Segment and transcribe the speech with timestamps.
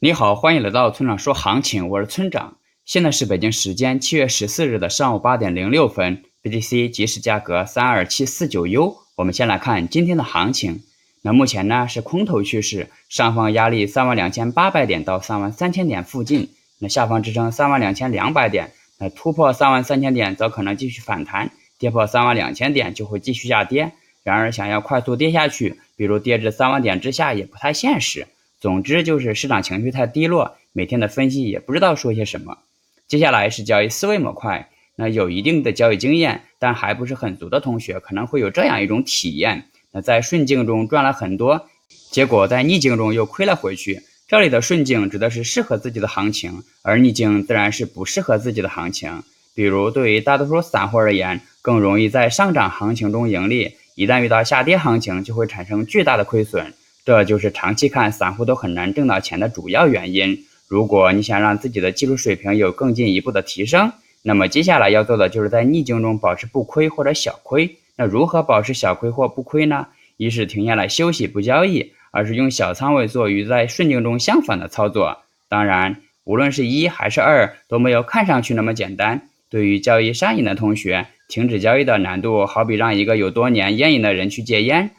[0.00, 2.56] 你好，欢迎来到村长说行情，我是村长。
[2.84, 8.96] 现在是北京时间七月十四日的上午八点零六分，BTC 即时价格三二七四九 U。
[9.16, 10.84] 我们先来看今天的行情。
[11.22, 18.70] 那目前呢是空头趋势，上方压力三万两千八百点到三万三千点附近，那下方支撑三万两千两百点。
[19.00, 23.90] 那突破三万三千点则可能继续反弹，跌破三万两千点就会继续下跌。
[24.22, 28.28] 然而想要快速跌下去，比如跌至三万点之下也不太现实。
[28.60, 32.58] 总之就是市场情绪太低落，每天的分析也不知道说些什么。
[33.06, 41.68] 接下来是交易思维模块，那有一定的交易经验但还不是很足的同学可能会有这样一种体验：那在顺境中赚了很多，
[42.10, 44.02] 结果在逆境中又亏了回去。
[44.26, 49.22] 这里的顺境指的是适合自己的行情，而逆境自然是不适合自己的行情。
[49.54, 56.74] 比如对于大多数散户而言，更容易在上涨行情中盈利，一旦遇到下跌行情，就会产生巨大的亏损。
[57.08, 60.44] 这就是长期看散户都很难挣到钱的主要原因。
[60.68, 63.90] 如果你想让自己的技术水平有更进一步的提升，
[64.22, 67.78] 那么接下来要做的就是在逆境中保持不亏或者小亏。
[67.96, 69.86] 那如何保持小亏或不亏呢？
[70.18, 75.16] 一是停下来休息不交易，二是用小仓位做与在顺境中相反的操作。
[75.48, 79.22] 当然，无论是一还是二都没有看上去那么简单。
[79.48, 84.90] 对于交易上瘾的同学，停止交易的难度好比让一个有多年烟瘾的人去戒烟。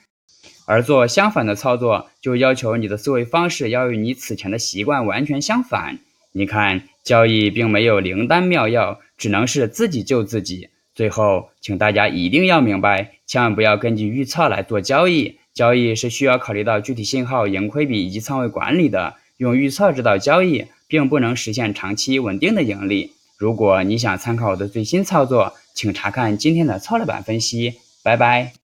[0.69, 5.97] 而做相反的操作，就要求你的思维方式要与你此前的习惯完全相反。
[6.31, 10.69] 你看，交易并没有灵丹妙药，只能是自己救自己。
[10.93, 15.39] 最后，请大家一定要明白，千万不要根据预测来做交易。
[15.55, 19.15] 交易是需要考虑到具体信号、盈亏比以及仓位管理的。
[19.37, 23.13] 用预测指导交易，并不能实现长期稳定的盈利。
[23.39, 27.73] 如果你想参考我的最新操作，请查看今天的操作版分析。
[28.03, 28.58] 拜拜。